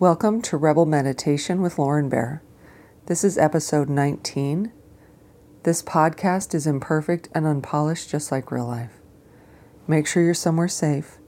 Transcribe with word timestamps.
Welcome 0.00 0.42
to 0.42 0.56
Rebel 0.56 0.86
Meditation 0.86 1.62
with 1.62 1.78
Lauren 1.78 2.08
Bear. 2.08 2.42
This 3.06 3.22
is 3.22 3.38
episode 3.38 3.88
19. 3.88 4.72
This 5.62 5.84
podcast 5.84 6.52
is 6.52 6.66
imperfect 6.66 7.28
and 7.32 7.46
unpolished, 7.46 8.10
just 8.10 8.32
like 8.32 8.50
real 8.50 8.66
life. 8.66 8.90
Make 9.86 10.08
sure 10.08 10.24
you're 10.24 10.34
somewhere 10.34 10.66
safe, 10.66 11.18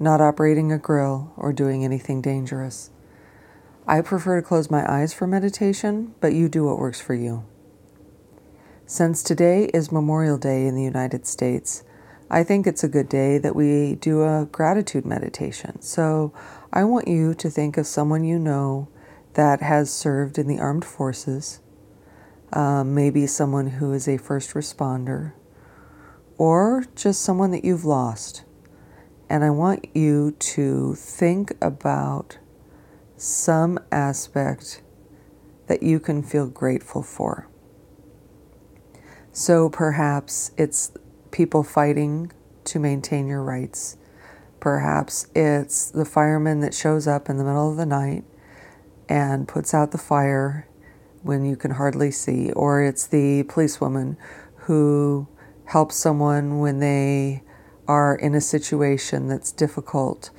not 0.00 0.20
operating 0.20 0.72
a 0.72 0.76
grill 0.76 1.32
or 1.36 1.52
doing 1.52 1.84
anything 1.84 2.20
dangerous. 2.20 2.90
I 3.86 4.00
prefer 4.00 4.40
to 4.40 4.46
close 4.46 4.72
my 4.72 4.84
eyes 4.90 5.14
for 5.14 5.28
meditation, 5.28 6.12
but 6.18 6.32
you 6.32 6.48
do 6.48 6.64
what 6.64 6.80
works 6.80 7.00
for 7.00 7.14
you. 7.14 7.44
Since 8.86 9.22
today 9.22 9.70
is 9.72 9.92
Memorial 9.92 10.36
Day 10.36 10.66
in 10.66 10.74
the 10.74 10.82
United 10.82 11.28
States, 11.28 11.84
I 12.28 12.42
think 12.42 12.66
it's 12.66 12.82
a 12.82 12.88
good 12.88 13.08
day 13.08 13.38
that 13.38 13.54
we 13.54 13.94
do 13.94 14.24
a 14.24 14.48
gratitude 14.50 15.06
meditation. 15.06 15.80
So 15.80 16.32
I 16.72 16.82
want 16.82 17.06
you 17.06 17.34
to 17.34 17.48
think 17.48 17.76
of 17.76 17.86
someone 17.86 18.24
you 18.24 18.38
know 18.38 18.88
that 19.34 19.62
has 19.62 19.92
served 19.92 20.36
in 20.36 20.48
the 20.48 20.58
armed 20.58 20.84
forces, 20.84 21.60
um, 22.52 22.94
maybe 22.94 23.26
someone 23.28 23.68
who 23.68 23.92
is 23.92 24.08
a 24.08 24.18
first 24.18 24.54
responder, 24.54 25.34
or 26.36 26.84
just 26.96 27.22
someone 27.22 27.52
that 27.52 27.64
you've 27.64 27.84
lost. 27.84 28.42
And 29.28 29.44
I 29.44 29.50
want 29.50 29.86
you 29.94 30.32
to 30.32 30.94
think 30.96 31.52
about 31.60 32.38
some 33.16 33.78
aspect 33.92 34.82
that 35.68 35.82
you 35.82 36.00
can 36.00 36.22
feel 36.22 36.48
grateful 36.48 37.02
for. 37.02 37.48
So 39.32 39.68
perhaps 39.68 40.50
it's 40.56 40.92
people 41.30 41.62
fighting 41.62 42.32
to 42.64 42.78
maintain 42.78 43.26
your 43.26 43.42
rights. 43.42 43.96
Perhaps 44.60 45.28
it's 45.34 45.90
the 45.90 46.04
fireman 46.04 46.60
that 46.60 46.74
shows 46.74 47.06
up 47.06 47.28
in 47.28 47.36
the 47.36 47.44
middle 47.44 47.70
of 47.70 47.76
the 47.76 47.86
night 47.86 48.24
and 49.08 49.46
puts 49.46 49.72
out 49.72 49.92
the 49.92 49.98
fire 49.98 50.68
when 51.22 51.44
you 51.44 51.56
can 51.56 51.72
hardly 51.72 52.10
see, 52.10 52.52
or 52.52 52.82
it's 52.82 53.06
the 53.06 53.42
policewoman 53.44 54.16
who 54.66 55.28
helps 55.66 55.96
someone 55.96 56.58
when 56.58 56.80
they 56.80 57.42
are 57.88 58.16
in 58.16 58.34
a 58.34 58.40
situation 58.40 59.28
that's 59.28 59.52
difficult. 59.52 60.30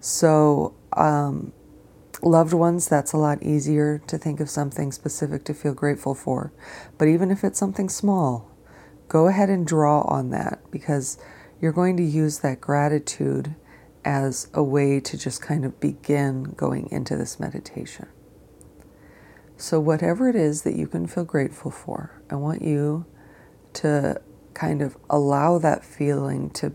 So, 0.00 0.74
um, 0.94 1.52
loved 2.22 2.52
ones, 2.52 2.88
that's 2.88 3.12
a 3.12 3.16
lot 3.16 3.42
easier 3.42 4.02
to 4.06 4.18
think 4.18 4.40
of 4.40 4.50
something 4.50 4.92
specific 4.92 5.44
to 5.44 5.54
feel 5.54 5.74
grateful 5.74 6.14
for. 6.14 6.52
But 6.98 7.08
even 7.08 7.30
if 7.30 7.44
it's 7.44 7.58
something 7.58 7.88
small, 7.88 8.49
go 9.10 9.26
ahead 9.26 9.50
and 9.50 9.66
draw 9.66 10.02
on 10.02 10.30
that 10.30 10.60
because 10.70 11.18
you're 11.60 11.72
going 11.72 11.96
to 11.96 12.02
use 12.02 12.38
that 12.38 12.60
gratitude 12.60 13.56
as 14.04 14.48
a 14.54 14.62
way 14.62 15.00
to 15.00 15.18
just 15.18 15.42
kind 15.42 15.64
of 15.64 15.78
begin 15.80 16.44
going 16.56 16.88
into 16.92 17.16
this 17.16 17.40
meditation. 17.40 18.06
So, 19.56 19.80
whatever 19.80 20.28
it 20.28 20.36
is 20.36 20.62
that 20.62 20.76
you 20.76 20.86
can 20.86 21.08
feel 21.08 21.24
grateful 21.24 21.72
for, 21.72 22.22
I 22.30 22.36
want 22.36 22.62
you 22.62 23.04
to 23.74 24.22
kind 24.54 24.80
of 24.80 24.96
allow 25.10 25.58
that 25.58 25.84
feeling 25.84 26.48
to 26.50 26.72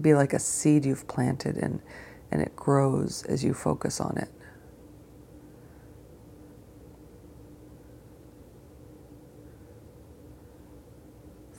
be 0.00 0.14
like 0.14 0.32
a 0.32 0.38
seed 0.38 0.86
you've 0.86 1.08
planted 1.08 1.56
and, 1.56 1.82
and 2.30 2.40
it 2.40 2.54
grows 2.54 3.24
as 3.24 3.42
you 3.42 3.52
focus 3.52 4.00
on 4.00 4.16
it. 4.16 4.30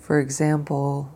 For 0.07 0.21
example, 0.21 1.13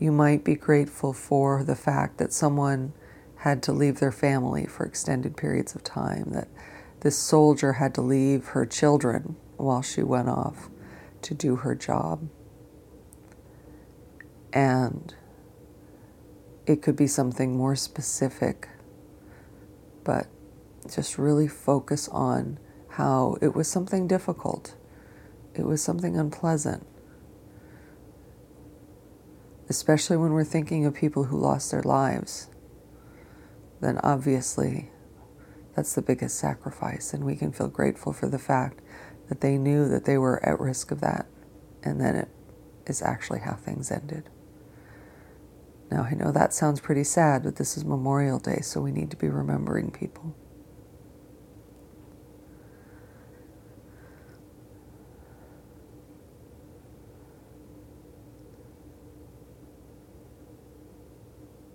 you 0.00 0.10
might 0.10 0.42
be 0.42 0.56
grateful 0.56 1.12
for 1.12 1.62
the 1.62 1.76
fact 1.76 2.18
that 2.18 2.32
someone 2.32 2.92
had 3.36 3.62
to 3.62 3.72
leave 3.72 4.00
their 4.00 4.10
family 4.10 4.66
for 4.66 4.84
extended 4.84 5.36
periods 5.36 5.76
of 5.76 5.84
time, 5.84 6.32
that 6.32 6.48
this 7.02 7.16
soldier 7.16 7.74
had 7.74 7.94
to 7.94 8.00
leave 8.00 8.46
her 8.46 8.66
children 8.66 9.36
while 9.58 9.80
she 9.80 10.02
went 10.02 10.28
off 10.28 10.68
to 11.22 11.34
do 11.34 11.54
her 11.54 11.76
job. 11.76 12.28
And 14.52 15.14
it 16.66 16.82
could 16.82 16.96
be 16.96 17.06
something 17.06 17.56
more 17.56 17.76
specific, 17.76 18.68
but 20.02 20.26
just 20.92 21.16
really 21.16 21.46
focus 21.46 22.08
on 22.08 22.58
how 22.88 23.36
it 23.40 23.54
was 23.54 23.68
something 23.68 24.08
difficult, 24.08 24.74
it 25.54 25.64
was 25.64 25.80
something 25.80 26.16
unpleasant 26.16 26.84
especially 29.70 30.16
when 30.16 30.32
we're 30.32 30.42
thinking 30.42 30.84
of 30.84 30.92
people 30.92 31.24
who 31.24 31.38
lost 31.38 31.70
their 31.70 31.82
lives, 31.82 32.48
then 33.80 33.98
obviously 34.02 34.90
that's 35.76 35.94
the 35.94 36.02
biggest 36.02 36.38
sacrifice. 36.38 37.14
And 37.14 37.24
we 37.24 37.36
can 37.36 37.52
feel 37.52 37.68
grateful 37.68 38.12
for 38.12 38.28
the 38.28 38.38
fact 38.38 38.80
that 39.28 39.40
they 39.40 39.56
knew 39.56 39.88
that 39.88 40.04
they 40.04 40.18
were 40.18 40.44
at 40.44 40.58
risk 40.58 40.90
of 40.90 41.00
that. 41.00 41.26
And 41.84 42.00
then 42.00 42.16
it 42.16 42.28
is 42.86 43.00
actually 43.00 43.40
how 43.40 43.54
things 43.54 43.92
ended. 43.92 44.28
Now, 45.88 46.02
I 46.02 46.14
know 46.14 46.32
that 46.32 46.52
sounds 46.52 46.80
pretty 46.80 47.04
sad, 47.04 47.44
but 47.44 47.54
this 47.54 47.76
is 47.76 47.84
Memorial 47.84 48.40
Day, 48.40 48.60
so 48.62 48.80
we 48.80 48.90
need 48.90 49.10
to 49.12 49.16
be 49.16 49.28
remembering 49.28 49.92
people. 49.92 50.34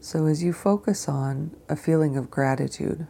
So, 0.06 0.28
as 0.28 0.44
you 0.44 0.54
focus 0.54 1.10
on 1.10 1.56
a 1.68 1.76
feeling 1.76 2.16
of 2.16 2.30
gratitude, 2.30 3.08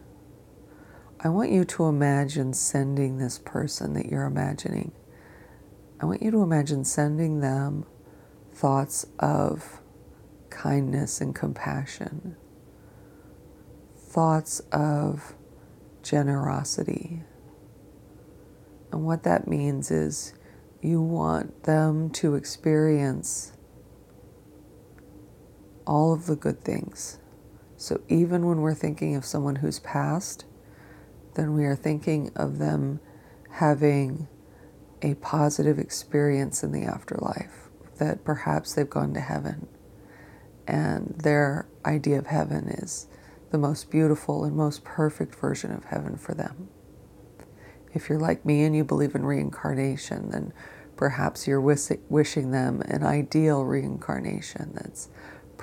I 1.20 1.28
want 1.28 1.52
you 1.52 1.66
to 1.66 1.88
imagine 1.88 2.54
sending 2.54 3.18
this 3.18 3.38
person 3.38 3.96
that 3.96 4.06
you're 4.06 4.24
imagining. 4.24 4.94
I 6.00 6.06
want 6.06 6.22
you 6.24 6.32
to 6.32 6.42
imagine 6.42 6.86
sending 6.86 7.42
them 7.42 7.86
thoughts 8.54 9.08
of 9.20 9.82
kindness 10.50 11.20
and 11.20 11.36
compassion, 11.36 12.38
thoughts 13.98 14.62
of 14.72 15.36
generosity. 16.02 17.24
And 18.94 19.06
what 19.06 19.24
that 19.24 19.50
means 19.50 19.92
is 19.92 20.34
you 20.82 21.02
want 21.02 21.64
them 21.64 22.10
to 22.12 22.36
experience 22.36 23.52
all 25.86 26.14
of 26.14 26.26
the 26.26 26.36
good 26.36 26.64
things. 26.64 27.20
So 27.78 28.02
even 28.08 28.46
when 28.46 28.62
we're 28.62 28.74
thinking 28.74 29.16
of 29.16 29.26
someone 29.26 29.58
who's 29.58 29.80
passed, 29.80 30.46
then 31.36 31.54
we 31.54 31.66
are 31.66 31.76
thinking 31.76 32.32
of 32.36 32.58
them 32.58 33.00
having 33.52 34.28
a 35.02 35.16
positive 35.16 35.78
experience 35.78 36.64
in 36.64 36.72
the 36.72 36.84
afterlife, 36.84 37.70
that 37.98 38.24
perhaps 38.24 38.74
they've 38.74 38.90
gone 38.90 39.14
to 39.14 39.20
heaven. 39.20 39.68
And 40.68 41.16
their 41.18 41.68
idea 41.86 42.18
of 42.18 42.28
heaven 42.28 42.70
is 42.70 43.08
the 43.52 43.58
most 43.58 43.92
beautiful 43.92 44.44
and 44.44 44.56
most 44.56 44.84
perfect 44.84 45.36
version 45.36 45.72
of 45.72 45.86
heaven 45.86 46.18
for 46.18 46.34
them. 46.34 46.70
If 47.94 48.10
you're 48.10 48.20
like 48.20 48.46
me 48.46 48.64
and 48.64 48.76
you 48.76 48.84
believe 48.84 49.16
in 49.16 49.26
reincarnation, 49.26 50.32
then 50.32 50.54
perhaps 50.96 51.48
you're 51.48 51.62
wishing 51.62 52.52
them 52.52 52.82
an 52.82 53.04
ideal 53.04 53.64
reincarnation 53.64 54.72
that's 54.74 55.10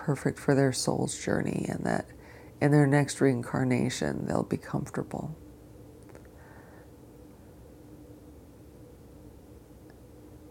perfect 0.05 0.37
for 0.37 0.55
their 0.57 0.73
soul's 0.73 1.17
journey 1.25 1.65
and 1.69 1.85
that 1.85 2.07
in 2.61 2.73
their 2.73 2.89
next 2.89 3.21
reincarnation 3.21 4.27
they'll 4.27 4.43
be 4.43 4.57
comfortable. 4.57 5.37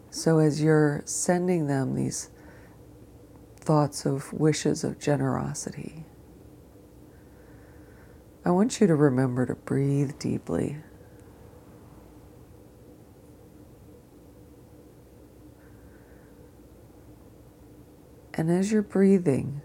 So, 0.09 0.39
as 0.39 0.61
you're 0.61 1.01
sending 1.05 1.67
them 1.67 1.95
these 1.95 2.29
thoughts 3.57 4.05
of 4.05 4.31
wishes 4.31 4.83
of 4.83 4.99
generosity, 4.99 6.05
I 8.45 8.51
want 8.51 8.79
you 8.79 8.87
to 8.87 8.95
remember 8.95 9.45
to 9.45 9.55
breathe 9.55 10.17
deeply. 10.17 10.77
And 18.33 18.49
as 18.49 18.71
you're 18.71 18.81
breathing, 18.81 19.61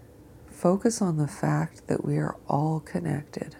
focus 0.49 1.01
on 1.01 1.17
the 1.17 1.27
fact 1.27 1.87
that 1.87 2.03
we 2.03 2.17
are 2.17 2.37
all 2.47 2.79
connected. 2.79 3.55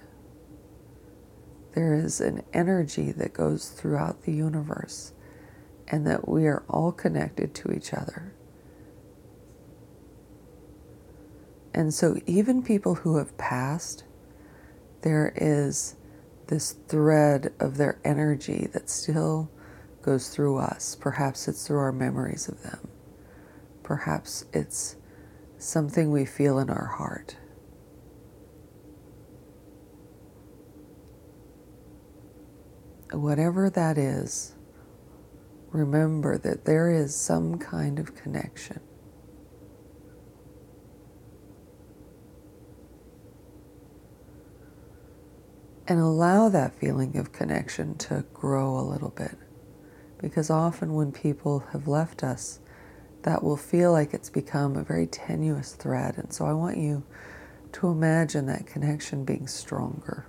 There 1.73 1.93
is 1.93 2.19
an 2.19 2.43
energy 2.53 3.11
that 3.11 3.33
goes 3.33 3.69
throughout 3.69 4.23
the 4.23 4.33
universe, 4.33 5.13
and 5.87 6.05
that 6.07 6.27
we 6.27 6.47
are 6.47 6.63
all 6.69 6.91
connected 6.91 7.53
to 7.55 7.71
each 7.71 7.93
other. 7.93 8.33
And 11.73 11.93
so, 11.93 12.19
even 12.25 12.63
people 12.63 12.95
who 12.95 13.17
have 13.17 13.37
passed, 13.37 14.03
there 15.03 15.31
is 15.35 15.95
this 16.47 16.71
thread 16.87 17.53
of 17.59 17.77
their 17.77 17.99
energy 18.03 18.67
that 18.73 18.89
still 18.89 19.51
goes 20.01 20.29
through 20.29 20.57
us. 20.57 20.97
Perhaps 20.99 21.47
it's 21.47 21.67
through 21.67 21.77
our 21.77 21.91
memories 21.91 22.47
of 22.47 22.63
them. 22.63 22.87
Perhaps 23.87 24.43
it's 24.51 24.97
something 25.57 26.11
we 26.11 26.25
feel 26.25 26.59
in 26.59 26.69
our 26.69 26.87
heart. 26.87 27.37
whatever 33.13 33.69
that 33.69 33.97
is, 33.97 34.55
remember 35.71 36.37
that 36.37 36.65
there 36.65 36.91
is 36.91 37.15
some 37.15 37.57
kind 37.59 37.97
of 37.97 38.13
connection. 38.13 38.81
And 45.87 46.01
allow 46.01 46.49
that 46.49 46.75
feeling 46.75 47.15
of 47.15 47.31
connection 47.31 47.97
to 47.99 48.25
grow 48.33 48.77
a 48.77 48.81
little 48.81 49.11
bit. 49.11 49.37
Because 50.17 50.49
often 50.49 50.93
when 50.93 51.13
people 51.13 51.59
have 51.71 51.87
left 51.87 52.21
us, 52.21 52.59
that 53.23 53.43
will 53.43 53.57
feel 53.57 53.91
like 53.91 54.13
it's 54.13 54.29
become 54.29 54.75
a 54.75 54.83
very 54.83 55.07
tenuous 55.07 55.73
thread. 55.73 56.17
And 56.17 56.31
so 56.31 56.45
I 56.45 56.53
want 56.53 56.77
you 56.77 57.03
to 57.73 57.89
imagine 57.89 58.45
that 58.45 58.65
connection 58.65 59.25
being 59.25 59.47
stronger 59.47 60.27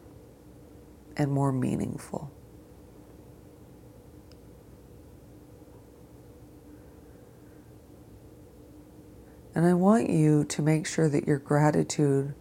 and 1.17 1.31
more 1.31 1.52
meaningful. 1.52 2.31
And 9.55 9.67
I 9.67 9.75
want 9.75 10.08
you 10.08 10.44
to 10.44 10.62
make 10.62 10.87
sure 10.87 11.08
that 11.08 11.26
your 11.26 11.38
gratitude 11.38 12.34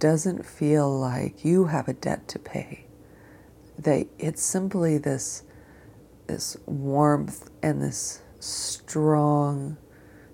doesn't 0.00 0.44
feel 0.44 0.90
like 0.98 1.44
you 1.44 1.66
have 1.66 1.86
a 1.86 1.92
debt 1.92 2.26
to 2.28 2.38
pay. 2.38 2.86
That 3.78 4.08
it's 4.18 4.42
simply 4.42 4.98
this, 4.98 5.44
this 6.26 6.56
warmth 6.66 7.50
and 7.62 7.80
this 7.80 8.22
strong 8.40 9.76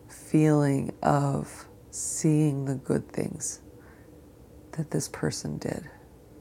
feeling 0.09 0.93
of 1.03 1.67
seeing 1.91 2.65
the 2.65 2.75
good 2.75 3.09
things 3.11 3.61
that 4.73 4.91
this 4.91 5.09
person 5.09 5.59
did 5.59 5.91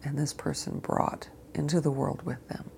and 0.04 0.18
this 0.18 0.34
person 0.34 0.80
brought 0.80 1.30
into 1.54 1.82
the 1.82 1.92
world 1.92 2.24
with 2.24 2.48
them. 2.48 2.70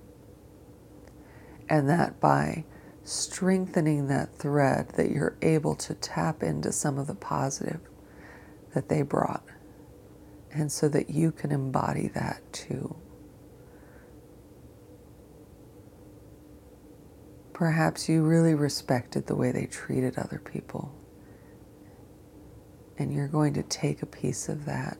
And 1.69 1.87
that 1.89 2.19
by 2.19 2.65
strengthening 3.03 4.07
that 4.07 4.35
thread, 4.35 4.89
that 4.95 5.11
you're 5.11 5.37
able 5.41 5.75
to 5.75 5.93
tap 5.93 6.43
into 6.43 6.71
some 6.71 6.97
of 6.97 7.07
the 7.07 7.15
positive 7.15 7.81
that 8.73 8.89
they 8.89 9.01
brought. 9.01 9.43
And 10.51 10.71
so 10.71 10.87
that 10.89 11.09
you 11.09 11.31
can 11.31 11.51
embody 11.51 12.09
that 12.09 12.41
too. 12.53 12.95
Perhaps 17.53 18.09
you 18.09 18.23
really 18.23 18.55
respected 18.55 19.27
the 19.27 19.35
way 19.35 19.51
they 19.51 19.67
treated 19.67 20.17
other 20.17 20.39
people. 20.43 20.93
And 22.97 23.13
you're 23.13 23.27
going 23.27 23.53
to 23.53 23.63
take 23.63 24.01
a 24.01 24.07
piece 24.07 24.49
of 24.49 24.65
that 24.65 24.97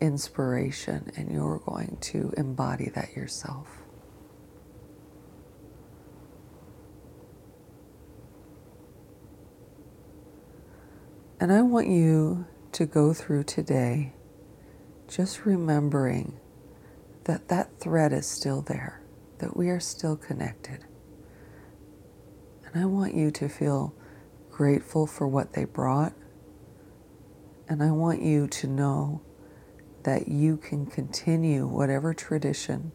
inspiration 0.00 1.10
and 1.16 1.30
you're 1.32 1.58
going 1.58 1.98
to 2.00 2.32
embody 2.36 2.88
that 2.90 3.16
yourself. 3.16 3.66
And 11.40 11.52
I 11.52 11.62
want 11.62 11.86
you 11.88 12.46
to 12.72 12.86
go 12.86 13.12
through 13.12 13.44
today 13.44 14.12
just 15.06 15.46
remembering 15.46 16.38
that 17.24 17.48
that 17.48 17.78
thread 17.78 18.12
is 18.12 18.26
still 18.26 18.62
there, 18.62 19.02
that 19.38 19.56
we 19.56 19.68
are 19.68 19.80
still 19.80 20.16
connected. 20.16 20.84
And 22.72 22.82
I 22.82 22.86
want 22.86 23.14
you 23.14 23.30
to 23.30 23.48
feel 23.48 23.94
grateful 24.50 25.06
for 25.06 25.26
what 25.26 25.54
they 25.54 25.64
brought. 25.64 26.12
And 27.68 27.82
I 27.82 27.90
want 27.90 28.22
you 28.22 28.46
to 28.48 28.66
know 28.66 29.22
that 30.02 30.28
you 30.28 30.56
can 30.56 30.86
continue 30.86 31.66
whatever 31.66 32.14
tradition 32.14 32.92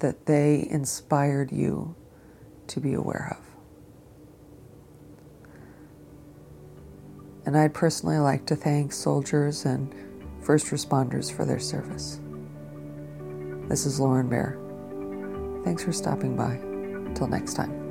that 0.00 0.26
they 0.26 0.66
inspired 0.70 1.52
you 1.52 1.94
to 2.66 2.80
be 2.80 2.94
aware 2.94 3.38
of. 3.38 3.44
And 7.46 7.56
I'd 7.56 7.74
personally 7.74 8.18
like 8.18 8.46
to 8.46 8.56
thank 8.56 8.92
soldiers 8.92 9.64
and 9.64 9.94
first 10.42 10.66
responders 10.68 11.34
for 11.34 11.44
their 11.44 11.58
service. 11.58 12.20
This 13.68 13.86
is 13.86 14.00
Lauren 14.00 14.28
Bear. 14.28 14.58
Thanks 15.64 15.84
for 15.84 15.92
stopping 15.92 16.36
by. 16.36 16.73
Till 17.14 17.28
next 17.28 17.54
time. 17.54 17.83